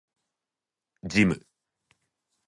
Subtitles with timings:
[1.03, 1.45] ジム